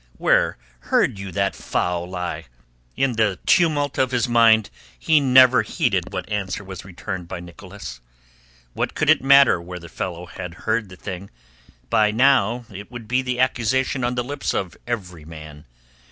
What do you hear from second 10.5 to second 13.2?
heard the thing; by now it would